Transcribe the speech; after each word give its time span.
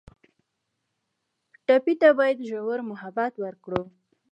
ټپي 1.65 1.93
ته 2.01 2.09
باید 2.19 2.37
ژور 2.49 2.79
محبت 2.91 3.33
ورکړو. 3.43 3.81